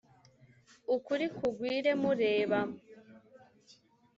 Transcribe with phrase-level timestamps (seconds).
[0.95, 2.59] Ukuri gukwire mureba